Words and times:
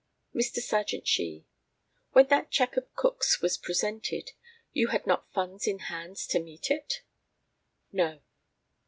Mr. 0.33 0.59
Serjeant 0.63 1.07
SHEE: 1.07 1.45
When 2.13 2.25
that 2.29 2.49
cheque 2.49 2.75
of 2.75 2.91
Cook's 2.95 3.39
was 3.39 3.55
presented, 3.55 4.31
you 4.73 4.87
had 4.87 5.05
not 5.05 5.31
funds 5.31 5.67
in 5.67 5.77
hands 5.93 6.25
to 6.29 6.39
meet 6.39 6.71
it? 6.71 7.03
No. 7.91 8.19